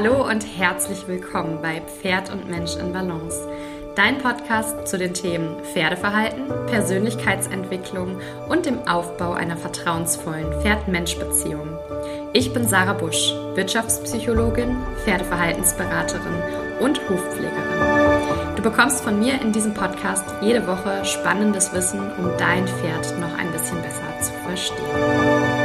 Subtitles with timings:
[0.00, 3.36] Hallo und herzlich willkommen bei Pferd und Mensch in Balance.
[3.96, 11.76] Dein Podcast zu den Themen Pferdeverhalten, Persönlichkeitsentwicklung und dem Aufbau einer vertrauensvollen Pferd-Mensch-Beziehung.
[12.32, 16.44] Ich bin Sarah Busch, Wirtschaftspsychologin, Pferdeverhaltensberaterin
[16.78, 18.54] und Hofpflegerin.
[18.54, 23.36] Du bekommst von mir in diesem Podcast jede Woche spannendes Wissen, um dein Pferd noch
[23.36, 25.57] ein bisschen besser zu verstehen.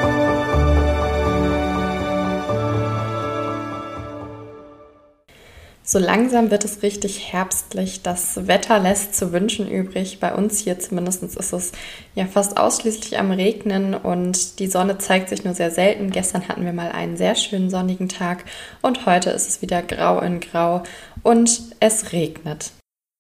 [5.94, 8.02] So langsam wird es richtig herbstlich.
[8.02, 10.20] Das Wetter lässt zu wünschen übrig.
[10.20, 11.72] Bei uns hier zumindest ist es
[12.16, 16.10] ja fast ausschließlich am Regnen und die Sonne zeigt sich nur sehr selten.
[16.10, 18.44] Gestern hatten wir mal einen sehr schönen sonnigen Tag
[18.82, 20.82] und heute ist es wieder grau in grau
[21.22, 22.72] und es regnet.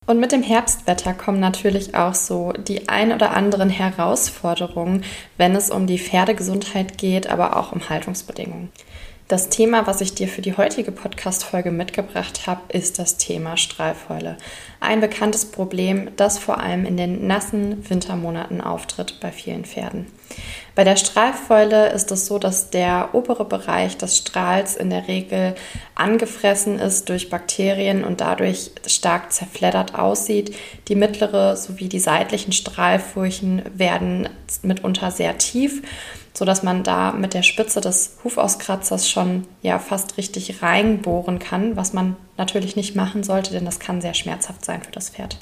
[0.08, 5.04] Und mit dem Herbstwetter kommen natürlich auch so die ein oder anderen Herausforderungen,
[5.38, 8.72] wenn es um die Pferdegesundheit geht, aber auch um Haltungsbedingungen.
[9.34, 14.38] Das Thema, was ich dir für die heutige Podcast-Folge mitgebracht habe, ist das Thema Strahlfäule.
[14.80, 20.06] Ein bekanntes Problem, das vor allem in den nassen Wintermonaten auftritt bei vielen Pferden.
[20.76, 25.56] Bei der Strahlfäule ist es so, dass der obere Bereich des Strahls in der Regel
[25.96, 30.56] angefressen ist durch Bakterien und dadurch stark zerfleddert aussieht.
[30.88, 34.30] Die mittlere sowie die seitlichen Strahlfurchen werden
[34.64, 35.82] mitunter sehr tief
[36.34, 41.76] so dass man da mit der Spitze des Hufauskratzers schon ja fast richtig reinbohren kann,
[41.76, 45.38] was man natürlich nicht machen sollte, denn das kann sehr schmerzhaft sein für das Pferd.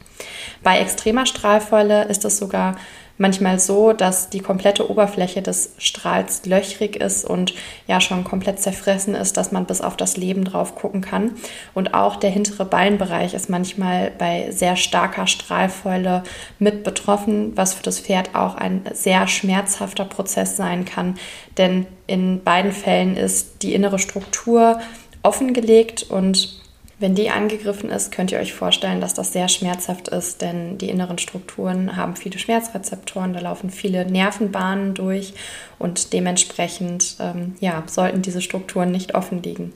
[0.64, 2.76] Bei extremer Strahlfäule ist es sogar
[3.22, 7.54] manchmal so, dass die komplette Oberfläche des Strahls löchrig ist und
[7.88, 11.36] ja schon komplett zerfressen ist, dass man bis auf das Leben drauf gucken kann.
[11.74, 16.24] Und auch der hintere Beinbereich ist manchmal bei sehr starker Strahlfäule
[16.58, 21.16] mit betroffen, was für das Pferd auch ein sehr schmerzhafter Prozess sein kann,
[21.58, 24.80] denn in beiden Fällen ist die innere Struktur
[25.22, 26.61] offengelegt und
[27.02, 30.90] wenn die angegriffen ist, könnt ihr euch vorstellen, dass das sehr schmerzhaft ist, denn die
[30.90, 35.34] inneren Strukturen haben viele Schmerzrezeptoren, da laufen viele Nervenbahnen durch
[35.80, 39.74] und dementsprechend ähm, ja, sollten diese Strukturen nicht offen liegen.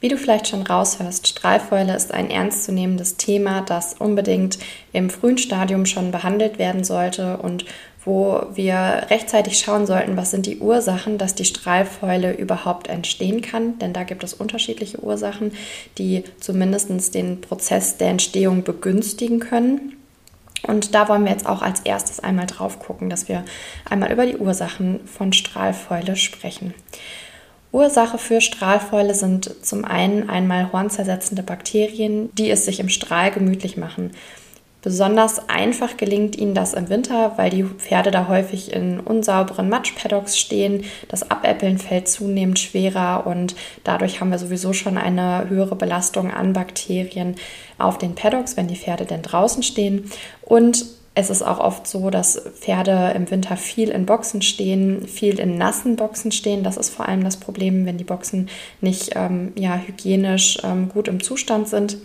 [0.00, 4.58] Wie du vielleicht schon raushörst, Strahlfäule ist ein ernstzunehmendes Thema, das unbedingt
[4.92, 7.64] im frühen Stadium schon behandelt werden sollte und
[8.04, 13.78] wo wir rechtzeitig schauen sollten, was sind die Ursachen, dass die Strahlfäule überhaupt entstehen kann.
[13.78, 15.52] Denn da gibt es unterschiedliche Ursachen,
[15.98, 19.96] die zumindest den Prozess der Entstehung begünstigen können.
[20.66, 23.44] Und da wollen wir jetzt auch als erstes einmal drauf gucken, dass wir
[23.88, 26.74] einmal über die Ursachen von Strahlfäule sprechen.
[27.72, 33.76] Ursache für Strahlfäule sind zum einen einmal hornzersetzende Bakterien, die es sich im Strahl gemütlich
[33.76, 34.12] machen.
[34.84, 40.38] Besonders einfach gelingt ihnen das im Winter, weil die Pferde da häufig in unsauberen Matschpaddocks
[40.38, 40.84] stehen.
[41.08, 46.52] Das Abäppeln fällt zunehmend schwerer und dadurch haben wir sowieso schon eine höhere Belastung an
[46.52, 47.36] Bakterien
[47.78, 50.10] auf den Paddocks, wenn die Pferde denn draußen stehen.
[50.42, 50.84] Und
[51.14, 55.56] es ist auch oft so, dass Pferde im Winter viel in Boxen stehen, viel in
[55.56, 56.62] nassen Boxen stehen.
[56.62, 58.50] Das ist vor allem das Problem, wenn die Boxen
[58.82, 61.96] nicht ähm, ja, hygienisch ähm, gut im Zustand sind.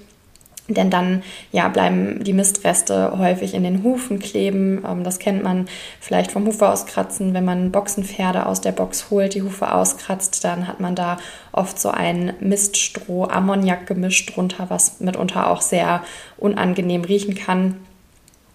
[0.70, 4.84] Denn dann ja, bleiben die Mistreste häufig in den Hufen kleben.
[4.88, 5.68] Ähm, das kennt man
[6.00, 7.34] vielleicht vom Hufe auskratzen.
[7.34, 11.18] Wenn man Boxenpferde aus der Box holt, die Hufe auskratzt, dann hat man da
[11.52, 16.04] oft so ein Miststroh-Ammoniak-Gemisch drunter, was mitunter auch sehr
[16.38, 17.76] unangenehm riechen kann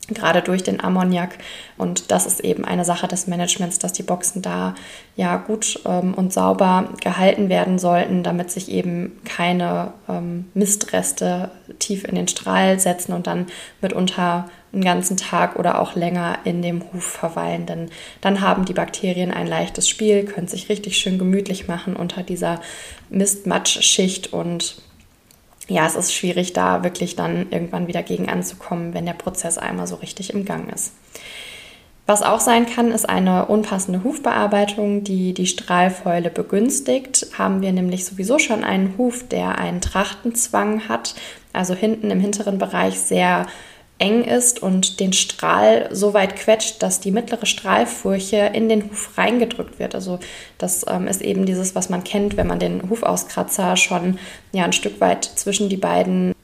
[0.09, 1.39] gerade durch den Ammoniak.
[1.79, 4.75] Und das ist eben eine Sache des Managements, dass die Boxen da
[5.17, 12.05] ja gut ähm, und sauber gehalten werden sollten, damit sich eben keine ähm, Mistreste tief
[12.05, 13.47] in den Strahl setzen und dann
[13.81, 17.65] mitunter einen ganzen Tag oder auch länger in dem Huf verweilen.
[17.65, 17.91] Denn
[18.21, 22.61] dann haben die Bakterien ein leichtes Spiel, können sich richtig schön gemütlich machen unter dieser
[23.09, 24.83] Mistmatschschicht und
[25.69, 29.87] ja, es ist schwierig, da wirklich dann irgendwann wieder gegen anzukommen, wenn der Prozess einmal
[29.87, 30.93] so richtig im Gang ist.
[32.07, 37.29] Was auch sein kann, ist eine unpassende Hufbearbeitung, die die Strahlfäule begünstigt.
[37.39, 41.15] Haben wir nämlich sowieso schon einen Huf, der einen Trachtenzwang hat,
[41.55, 43.47] also hinten im hinteren Bereich sehr
[43.99, 49.17] eng ist und den Strahl so weit quetscht, dass die mittlere Strahlfurche in den Huf
[49.17, 49.95] reingedrückt wird.
[49.95, 50.19] Also
[50.59, 54.19] das ähm, ist eben dieses, was man kennt, wenn man den Hufauskratzer schon
[54.53, 56.35] ja, ein Stück weit zwischen die beiden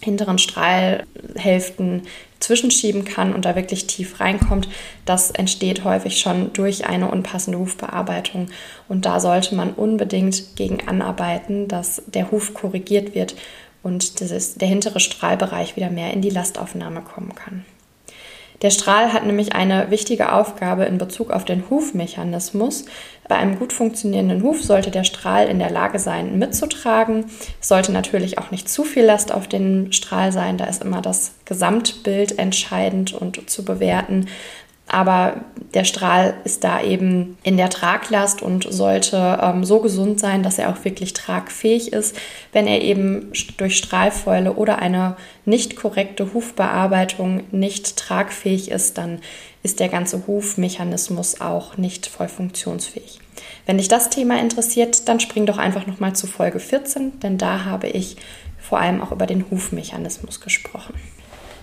[0.00, 2.02] hinteren Strahlhälften
[2.40, 4.68] zwischenschieben kann und da wirklich tief reinkommt.
[5.04, 8.48] Das entsteht häufig schon durch eine unpassende Hufbearbeitung.
[8.88, 13.36] Und da sollte man unbedingt gegen anarbeiten, dass der Huf korrigiert wird
[13.82, 17.64] und ist, der hintere Strahlbereich wieder mehr in die Lastaufnahme kommen kann.
[18.62, 22.84] Der Strahl hat nämlich eine wichtige Aufgabe in Bezug auf den Hufmechanismus.
[23.28, 27.24] Bei einem gut funktionierenden Huf sollte der Strahl in der Lage sein, mitzutragen.
[27.60, 30.58] Es sollte natürlich auch nicht zu viel Last auf den Strahl sein.
[30.58, 34.28] Da ist immer das Gesamtbild entscheidend und zu bewerten.
[34.88, 35.36] Aber
[35.74, 40.58] der Strahl ist da eben in der Traglast und sollte ähm, so gesund sein, dass
[40.58, 42.16] er auch wirklich tragfähig ist.
[42.52, 49.20] Wenn er eben durch Strahlfäule oder eine nicht korrekte Hufbearbeitung nicht tragfähig ist, dann
[49.62, 53.20] ist der ganze Hufmechanismus auch nicht voll funktionsfähig.
[53.64, 57.64] Wenn dich das Thema interessiert, dann spring doch einfach nochmal zu Folge 14, denn da
[57.64, 58.16] habe ich
[58.58, 60.94] vor allem auch über den Hufmechanismus gesprochen.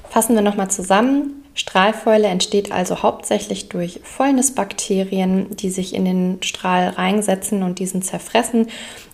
[0.09, 1.38] Fassen wir nochmal zusammen.
[1.59, 8.67] Strahlfäule entsteht also hauptsächlich durch Fäulnisbakterien, die sich in den Strahl reinsetzen und diesen zerfressen.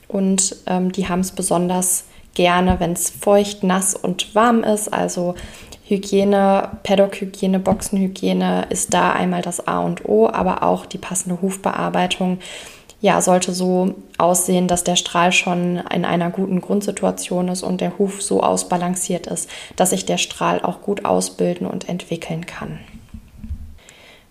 [0.07, 2.03] Und ähm, die haben es besonders
[2.36, 4.94] gerne, wenn es feucht, nass und warm ist.
[4.94, 5.33] Also
[5.86, 12.38] Hygiene, Paddock-Hygiene, Boxenhygiene ist da einmal das A und O, aber auch die passende Hufbearbeitung
[13.01, 17.97] ja, sollte so aussehen, dass der Strahl schon in einer guten Grundsituation ist und der
[18.00, 22.80] Huf so ausbalanciert ist, dass sich der Strahl auch gut ausbilden und entwickeln kann.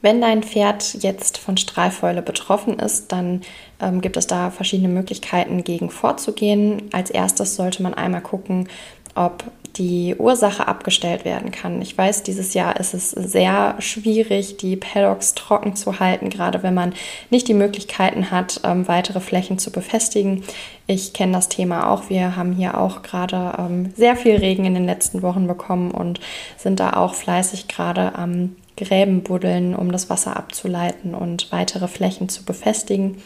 [0.04, 3.40] Wenn dein Pferd jetzt von Strahlfäule betroffen ist, dann
[3.80, 6.90] ähm, gibt es da verschiedene Möglichkeiten, gegen vorzugehen.
[6.92, 8.68] Als erstes sollte man einmal gucken,
[9.14, 9.44] ob
[9.76, 11.82] die Ursache abgestellt werden kann.
[11.82, 16.74] Ich weiß, dieses Jahr ist es sehr schwierig, die Paddocks trocken zu halten, gerade wenn
[16.74, 16.94] man
[17.30, 20.44] nicht die Möglichkeiten hat, ähm, weitere Flächen zu befestigen.
[20.86, 22.08] Ich kenne das Thema auch.
[22.08, 26.20] Wir haben hier auch gerade ähm, sehr viel Regen in den letzten Wochen bekommen und
[26.56, 32.28] sind da auch fleißig gerade am Gräben buddeln, um das Wasser abzuleiten und weitere Flächen
[32.28, 33.22] zu befestigen.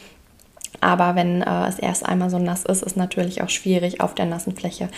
[0.80, 4.26] Aber wenn äh, es erst einmal so nass ist, ist natürlich auch schwierig, auf der
[4.26, 4.88] nassen Fläche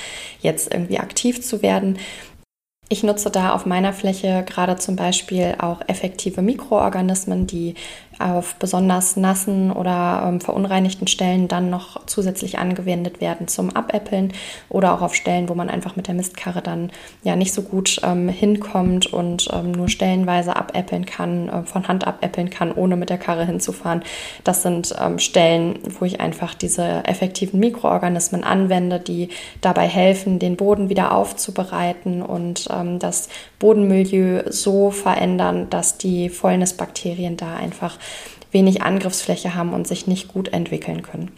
[0.41, 1.99] jetzt irgendwie aktiv zu werden.
[2.89, 7.75] Ich nutze da auf meiner Fläche gerade zum Beispiel auch effektive Mikroorganismen, die
[8.21, 14.33] auf besonders nassen oder ähm, verunreinigten Stellen dann noch zusätzlich angewendet werden zum Abäppeln
[14.69, 16.91] oder auch auf Stellen, wo man einfach mit der Mistkarre dann
[17.23, 22.07] ja nicht so gut ähm, hinkommt und ähm, nur stellenweise abäppeln kann, äh, von Hand
[22.07, 24.03] abäppeln kann, ohne mit der Karre hinzufahren.
[24.45, 29.31] Das sind ähm, Stellen, wo ich einfach diese effektiven Mikroorganismen anwende, die
[29.61, 33.29] dabei helfen, den Boden wieder aufzubereiten und ähm, das
[33.59, 37.99] Bodenmilieu so verändern, dass die Fäulnisbakterien da einfach
[38.53, 41.31] wenig Angriffsfläche haben und sich nicht gut entwickeln können.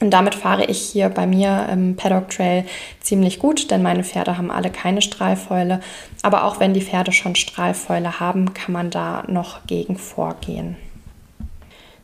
[0.00, 2.64] Und damit fahre ich hier bei mir im Paddock Trail
[3.00, 5.80] ziemlich gut, denn meine Pferde haben alle keine Strahlfäule.
[6.22, 10.76] Aber auch wenn die Pferde schon Strahlfäule haben, kann man da noch gegen vorgehen.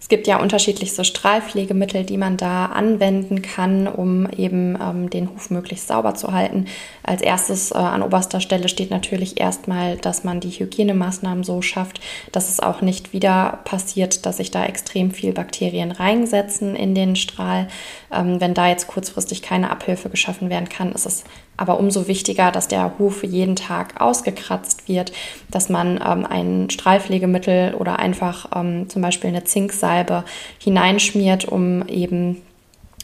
[0.09, 5.51] Es gibt ja unterschiedlichste Strahlpflegemittel, die man da anwenden kann, um eben ähm, den Huf
[5.51, 6.65] möglichst sauber zu halten.
[7.03, 12.01] Als erstes äh, an oberster Stelle steht natürlich erstmal, dass man die Hygienemaßnahmen so schafft,
[12.33, 17.15] dass es auch nicht wieder passiert, dass sich da extrem viel Bakterien reinsetzen in den
[17.15, 17.69] Strahl.
[18.11, 21.25] Ähm, wenn da jetzt kurzfristig keine Abhilfe geschaffen werden kann, ist es
[21.59, 25.13] aber umso wichtiger, dass der Huf jeden Tag ausgekratzt wird,
[25.51, 30.25] dass man ähm, ein Strahlpflegemittel oder einfach ähm, zum Beispiel eine Zinksalbe
[30.59, 32.41] hineinschmiert, um eben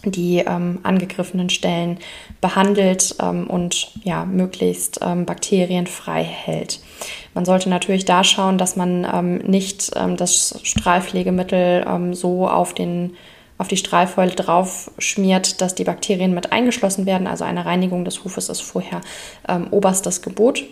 [0.04, 1.98] die ähm, angegriffenen Stellen
[2.40, 6.80] behandelt ähm, und ja, möglichst ähm, bakterienfrei hält.
[7.32, 12.74] Man sollte natürlich da schauen, dass man ähm, nicht ähm, das Strahlpflegemittel ähm, so auf
[12.74, 13.16] den
[13.58, 17.26] auf die Strahlfäule drauf schmiert, dass die Bakterien mit eingeschlossen werden.
[17.26, 19.00] Also eine Reinigung des Hufes ist vorher
[19.48, 20.64] ähm, oberstes Gebot.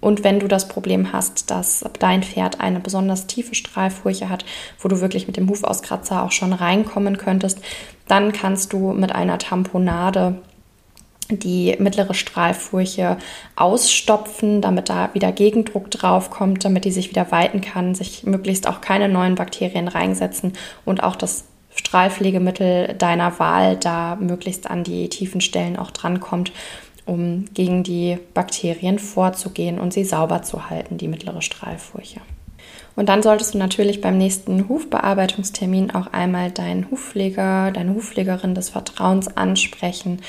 [0.00, 4.44] Und wenn du das Problem hast, dass dein Pferd eine besonders tiefe Strahlfurche hat,
[4.78, 7.60] wo du wirklich mit dem Hufauskratzer auch schon reinkommen könntest,
[8.06, 10.36] dann kannst du mit einer Tamponade
[11.28, 13.16] die mittlere Strahlfurche
[13.56, 18.68] ausstopfen, damit da wieder Gegendruck drauf kommt, damit die sich wieder weiten kann, sich möglichst
[18.68, 20.52] auch keine neuen Bakterien reinsetzen
[20.84, 21.44] und auch das
[21.76, 26.52] Strahlpflegemittel deiner Wahl da möglichst an die tiefen Stellen auch drankommt,
[27.04, 32.20] um gegen die Bakterien vorzugehen und sie sauber zu halten, die mittlere Strahlfurche.
[32.96, 38.70] Und dann solltest du natürlich beim nächsten Hufbearbeitungstermin auch einmal deinen Hufpfleger, deine Hufpflegerin des
[38.70, 40.22] Vertrauens ansprechen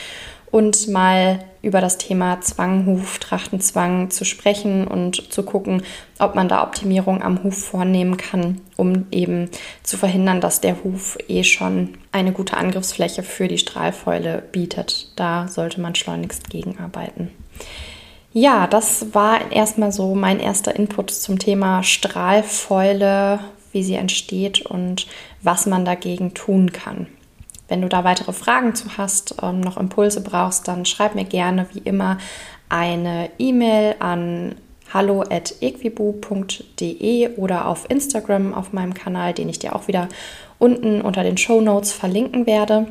[0.52, 5.84] und mal über das Thema Zwang, Huf, Trachtenzwang zu sprechen und zu gucken,
[6.18, 9.50] ob man da Optimierung am Huf vornehmen kann, um eben
[9.84, 15.12] zu verhindern, dass der Huf eh schon eine gute Angriffsfläche für die Strahlfäule bietet.
[15.18, 17.32] Da sollte man schleunigst gegenarbeiten.
[18.32, 23.40] Ja, das war erstmal so mein erster Input zum Thema Strahlfäule,
[23.72, 25.08] wie sie entsteht und
[25.42, 27.08] was man dagegen tun kann.
[27.68, 31.66] Wenn du da weitere Fragen zu hast, ähm, noch Impulse brauchst, dann schreib mir gerne
[31.74, 32.20] wie immer
[32.70, 34.56] eine E-Mail an
[34.94, 40.08] hallo.equibu.de oder auf Instagram auf meinem Kanal, den ich dir auch wieder
[40.60, 42.86] unten unter den Show Notes verlinken werde.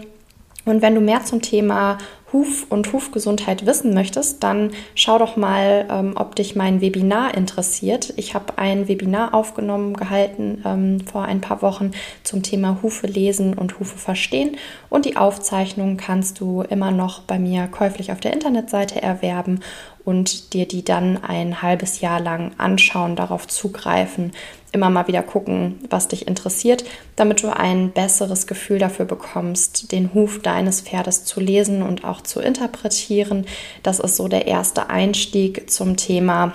[0.67, 1.97] Und wenn du mehr zum Thema
[2.33, 8.13] Huf- und Hufgesundheit wissen möchtest, dann schau doch mal, ähm, ob dich mein Webinar interessiert.
[8.17, 11.93] Ich habe ein Webinar aufgenommen, gehalten ähm, vor ein paar Wochen
[12.25, 14.57] zum Thema Hufe lesen und Hufe verstehen.
[14.91, 19.61] Und die Aufzeichnung kannst du immer noch bei mir käuflich auf der Internetseite erwerben
[20.07, 24.31] und dir die dann ein halbes Jahr lang anschauen, darauf zugreifen,
[24.71, 26.85] immer mal wieder gucken, was dich interessiert,
[27.17, 32.21] damit du ein besseres Gefühl dafür bekommst, den Huf deines Pferdes zu lesen und auch
[32.21, 33.47] zu interpretieren.
[33.83, 36.53] Das ist so der erste Einstieg zum Thema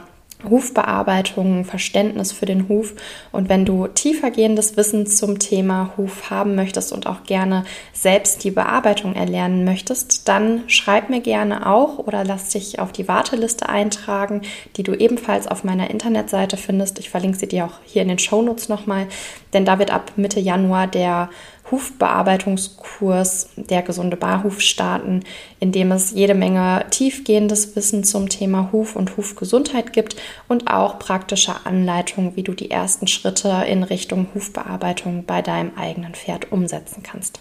[0.50, 2.94] Hufbearbeitung, Verständnis für den Huf.
[3.32, 8.52] Und wenn du tiefergehendes Wissen zum Thema Huf haben möchtest und auch gerne selbst die
[8.52, 14.42] Bearbeitung erlernen möchtest, dann schreib mir gerne auch oder lass dich auf die Warteliste eintragen,
[14.78, 17.00] die du ebenfalls auf meiner Internetseite findest.
[17.00, 19.08] Ich verlinke sie dir auch hier in den Shownotes nochmal,
[19.54, 21.30] denn da wird ab Mitte Januar der
[21.72, 25.24] Hufbearbeitungskurs Der gesunde Barhuf starten,
[25.60, 30.16] in dem es jede Menge tiefgehendes Wissen zum Thema Huf und Hufgesundheit gibt
[30.48, 36.14] und auch praktische Anleitungen, wie du die ersten Schritte in Richtung Hufbearbeitung bei deinem eigenen
[36.14, 37.40] Pferd umsetzen kannst.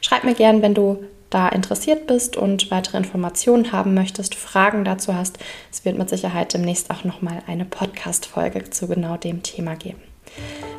[0.00, 5.14] Schreib mir gern, wenn du da interessiert bist und weitere Informationen haben möchtest, Fragen dazu
[5.14, 5.38] hast.
[5.72, 10.00] Es wird mit Sicherheit demnächst auch nochmal eine Podcast-Folge zu genau dem Thema geben.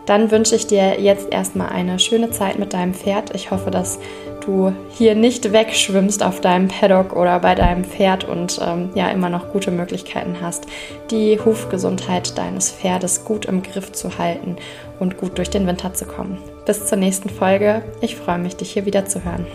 [0.06, 3.36] Dann wünsche ich dir jetzt erstmal eine schöne Zeit mit deinem Pferd.
[3.36, 4.00] Ich hoffe, dass
[4.46, 9.30] du hier nicht wegschwimmst auf deinem Paddock oder bei deinem Pferd und ähm, ja immer
[9.30, 10.66] noch gute Möglichkeiten hast,
[11.12, 14.56] die Hufgesundheit deines Pferdes gut im Griff zu halten
[15.00, 16.38] und gut durch den Winter zu kommen.
[16.66, 17.84] Bis zur nächsten Folge.
[18.00, 19.46] Ich freue mich, dich hier wieder zu hören.